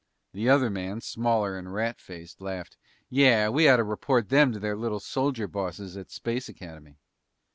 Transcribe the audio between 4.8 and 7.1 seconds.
soldier bosses at Space Academy."